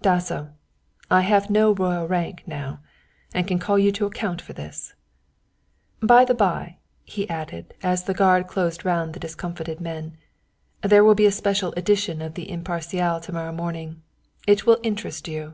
[0.00, 0.48] Dasso,
[1.10, 2.80] I have no royal rank now,
[3.34, 4.94] and can call you to account for this
[6.00, 10.16] by the bye," he added, as the guard closed round the discomfited men,
[10.80, 14.00] "there will be a special edition of the Imparcial to morrow morning.
[14.46, 15.52] It will interest you."